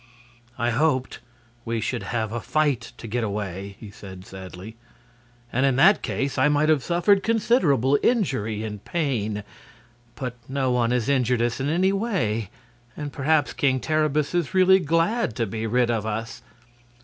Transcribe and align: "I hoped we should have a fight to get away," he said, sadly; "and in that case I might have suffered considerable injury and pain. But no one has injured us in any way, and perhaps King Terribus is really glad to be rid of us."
"I 0.57 0.71
hoped 0.71 1.19
we 1.63 1.79
should 1.79 2.01
have 2.01 2.31
a 2.31 2.41
fight 2.41 2.91
to 2.97 3.05
get 3.05 3.23
away," 3.23 3.75
he 3.79 3.91
said, 3.91 4.25
sadly; 4.25 4.75
"and 5.53 5.63
in 5.63 5.75
that 5.75 6.01
case 6.01 6.39
I 6.39 6.49
might 6.49 6.69
have 6.69 6.81
suffered 6.83 7.21
considerable 7.21 7.99
injury 8.01 8.63
and 8.63 8.83
pain. 8.83 9.43
But 10.15 10.37
no 10.49 10.71
one 10.71 10.89
has 10.89 11.07
injured 11.07 11.43
us 11.43 11.59
in 11.59 11.69
any 11.69 11.93
way, 11.93 12.49
and 12.97 13.13
perhaps 13.13 13.53
King 13.53 13.79
Terribus 13.79 14.33
is 14.33 14.55
really 14.55 14.79
glad 14.79 15.35
to 15.35 15.45
be 15.45 15.67
rid 15.67 15.91
of 15.91 16.03
us." 16.07 16.41